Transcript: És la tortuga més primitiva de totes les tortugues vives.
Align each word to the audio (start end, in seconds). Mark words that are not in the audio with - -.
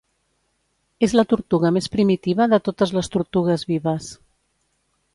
És 1.07 1.13
la 1.19 1.25
tortuga 1.33 1.71
més 1.77 1.89
primitiva 1.97 2.49
de 2.55 2.61
totes 2.71 2.97
les 2.99 3.13
tortugues 3.19 3.71
vives. 3.75 4.13